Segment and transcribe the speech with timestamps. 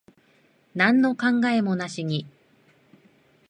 [0.73, 2.25] なんの考えもなしに。